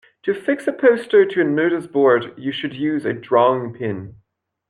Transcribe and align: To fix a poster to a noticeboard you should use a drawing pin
To 0.23 0.33
fix 0.33 0.67
a 0.67 0.73
poster 0.73 1.27
to 1.27 1.41
a 1.41 1.43
noticeboard 1.43 2.33
you 2.35 2.51
should 2.51 2.73
use 2.73 3.05
a 3.05 3.13
drawing 3.13 3.71
pin 3.71 4.15